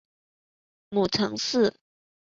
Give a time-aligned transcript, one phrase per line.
[0.89, 1.75] 母程氏。